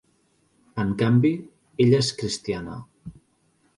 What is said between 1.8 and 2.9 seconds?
ella és cristiana.